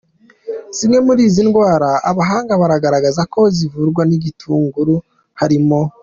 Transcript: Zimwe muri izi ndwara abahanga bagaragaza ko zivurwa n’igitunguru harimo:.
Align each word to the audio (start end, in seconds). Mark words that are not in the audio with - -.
Zimwe 0.77 0.99
muri 1.07 1.21
izi 1.29 1.41
ndwara 1.47 1.89
abahanga 2.09 2.53
bagaragaza 2.61 3.21
ko 3.33 3.41
zivurwa 3.55 4.01
n’igitunguru 4.09 4.95
harimo:. 5.41 5.79